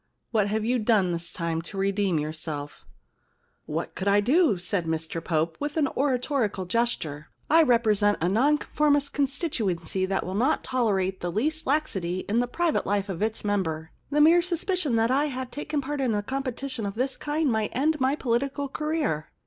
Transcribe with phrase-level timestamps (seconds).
[0.31, 2.87] What have you done this time to redeem yourself?
[3.67, 7.29] What could I do?* said Mr Pope, with an oratorical gesture.
[7.39, 12.21] * I represent a Non conformist constituency which is not tolerant of the least laxity
[12.27, 13.91] in the private life of its member.
[14.09, 17.75] The mere suspicion that I had taken part in a competition of this kind might
[17.75, 19.29] end my political career.